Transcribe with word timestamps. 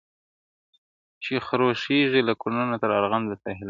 چي 1.23 1.33
خروښیږي 1.47 2.21
له 2.27 2.33
کونړه 2.41 2.77
تر 2.81 2.89
ارغنده 2.99 3.35
تر 3.41 3.45
هلمنده- 3.51 3.59